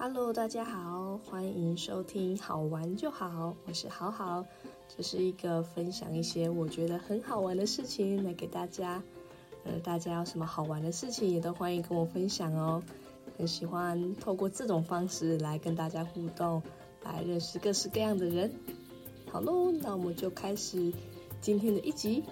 [0.00, 4.46] Hello，大家好，欢迎收听好玩就好，我是好好，
[4.96, 9.02] 这是一个分享一些我觉得很好玩的事情来给大家。
[9.64, 12.80] 呃，大家有什么好玩的事情也都欢迎跟我分享哦。
[13.36, 16.62] 很喜欢透过这种方式来跟大家互动，
[17.02, 18.52] 来认识各式各样的人。
[19.32, 20.92] 好喽，那我们就开始
[21.40, 22.22] 今天的一集。